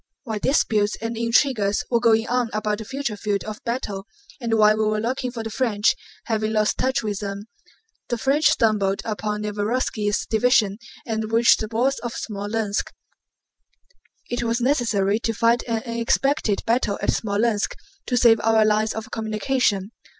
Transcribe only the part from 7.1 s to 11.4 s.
them—the French stumbled upon Nevérovski's division and